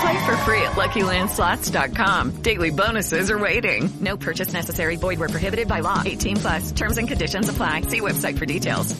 [0.00, 2.42] Play for free at LuckyLandSlots.com.
[2.42, 3.90] Daily bonuses are waiting.
[4.00, 4.96] No purchase necessary.
[4.96, 6.02] Void where prohibited by law.
[6.04, 6.72] 18 plus.
[6.72, 7.82] Terms and conditions apply.
[7.82, 8.98] See website for details.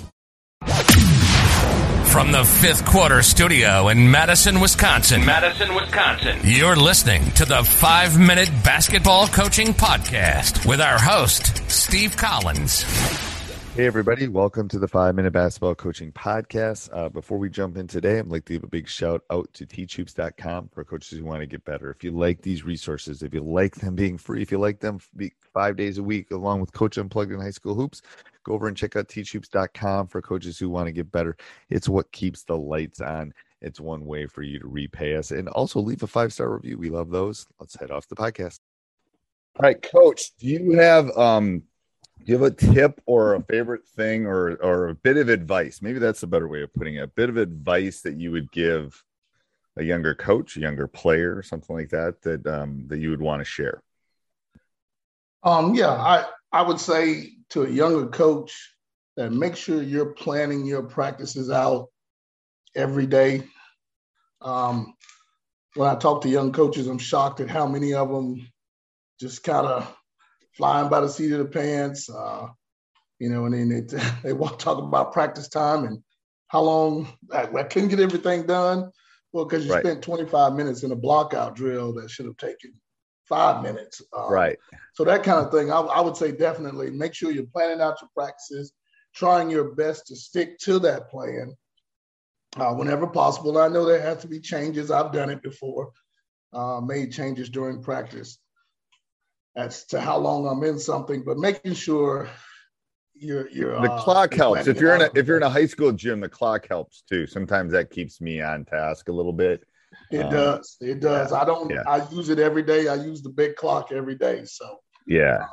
[2.13, 5.25] From the fifth quarter studio in Madison, Wisconsin.
[5.25, 6.39] Madison, Wisconsin.
[6.45, 13.32] You're listening to the five minute basketball coaching podcast with our host, Steve Collins.
[13.75, 14.29] Hey, everybody.
[14.29, 16.91] Welcome to the Five Minute Basketball Coaching Podcast.
[16.93, 19.65] Uh, before we jump in today, I'd like to give a big shout out to
[19.65, 21.91] teachhoops.com for coaches who want to get better.
[21.91, 24.99] If you like these resources, if you like them being free, if you like them
[25.55, 28.03] five days a week, along with Coach Unplugged in High School Hoops,
[28.45, 31.35] go over and check out teachhoops.com for coaches who want to get better.
[31.71, 33.33] It's what keeps the lights on.
[33.63, 35.31] It's one way for you to repay us.
[35.31, 36.77] And also leave a five star review.
[36.77, 37.47] We love those.
[37.59, 38.59] Let's head off the podcast.
[39.57, 41.63] All right, Coach, do you have um
[42.25, 45.83] do you have a tip or a favorite thing or or a bit of advice?
[45.83, 47.03] Maybe that's a better way of putting it.
[47.03, 49.03] A bit of advice that you would give
[49.77, 53.41] a younger coach a younger player something like that that um, that you would want
[53.41, 53.83] to share?
[55.43, 58.75] Um yeah i i would say to a younger coach
[59.17, 61.89] that make sure you're planning your practices out
[62.75, 63.43] every day.
[64.41, 64.95] Um
[65.75, 68.47] when i talk to young coaches i'm shocked at how many of them
[69.19, 69.97] just kind of
[70.53, 72.09] flying by the seat of the pants.
[72.09, 72.49] Uh,
[73.19, 76.03] you know, and then they, they want to talk about practice time and
[76.49, 78.91] how long I, I couldn't get everything done.
[79.33, 79.85] Well, because you right.
[79.85, 82.75] spent 25 minutes in a blockout drill that should have taken
[83.25, 84.03] five minutes.
[84.15, 84.59] Um, right.
[84.95, 88.03] So that kind of thing, I, I, would say definitely make sure you're planning out
[88.03, 88.75] your practices,
[89.15, 91.55] trying your best to stick to that plan
[92.57, 93.57] uh, whenever possible.
[93.57, 94.91] I know there has to be changes.
[94.91, 95.93] I've done it before,
[96.53, 98.39] uh, made changes during practice
[99.57, 102.29] as to how long I'm in something, but making sure
[103.15, 104.67] you're you're the uh, clock helps.
[104.67, 107.27] If you're in a if you're in a high school gym, the clock helps too.
[107.27, 109.65] Sometimes that keeps me on task a little bit.
[110.11, 110.77] It um, does.
[110.81, 111.31] It does.
[111.31, 111.71] Yeah, I don't.
[111.71, 111.83] Yeah.
[111.87, 112.89] I use it every day.
[112.89, 114.45] I use the big clock every day.
[114.45, 115.47] So yeah, uh,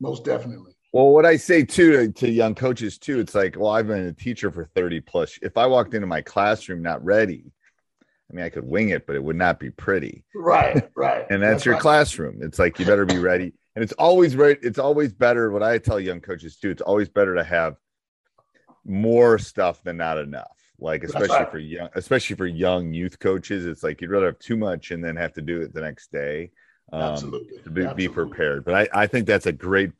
[0.00, 0.72] most definitely.
[0.92, 4.06] Well, what I say too to, to young coaches too, it's like, well, I've been
[4.06, 5.38] a teacher for 30 plus.
[5.42, 7.52] If I walked into my classroom not ready,
[8.30, 10.24] I mean, I could wing it, but it would not be pretty.
[10.34, 11.26] Right, right.
[11.30, 11.82] and that's, that's your right.
[11.82, 12.38] classroom.
[12.42, 13.52] It's like you better be ready.
[13.74, 14.58] And it's always right.
[14.62, 15.50] It's always better.
[15.50, 17.76] What I tell young coaches too, it's always better to have
[18.84, 20.56] more stuff than not enough.
[20.78, 21.50] Like especially right.
[21.50, 25.04] for young, especially for young youth coaches, it's like you'd rather have too much and
[25.04, 26.50] then have to do it the next day.
[26.92, 27.58] Um, Absolutely.
[27.62, 28.08] To be, Absolutely.
[28.08, 28.64] be prepared.
[28.64, 29.92] But I, I think that's a great.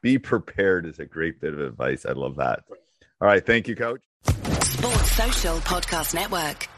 [0.00, 2.06] Be prepared is a great bit of advice.
[2.06, 2.62] I love that.
[3.20, 4.02] All right, thank you, Coach.
[4.22, 6.68] Sports Social Podcast Network.